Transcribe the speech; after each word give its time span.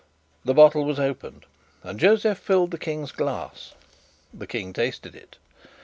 The 0.43 0.55
bottle 0.55 0.83
was 0.83 0.99
opened, 0.99 1.45
and 1.83 1.99
Josef 1.99 2.39
filled 2.39 2.71
the 2.71 2.79
King's 2.79 3.11
glass. 3.11 3.75
The 4.33 4.47
King 4.47 4.73
tasted 4.73 5.13
it. 5.13 5.37